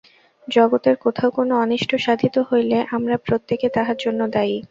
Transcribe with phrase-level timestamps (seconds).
[0.47, 4.57] জগতের কোথাও কোন অনিষ্ট সাধিত হইলে আমরা প্রত্যেকে তাহার জন্য দায়ী।